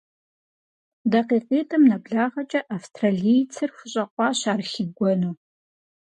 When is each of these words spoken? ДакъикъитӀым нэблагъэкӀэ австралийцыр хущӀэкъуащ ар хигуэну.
ДакъикъитӀым 1.11 1.83
нэблагъэкӀэ 1.89 2.61
австралийцыр 2.75 3.69
хущӀэкъуащ 3.75 4.39
ар 4.51 4.61
хигуэну. 4.71 5.33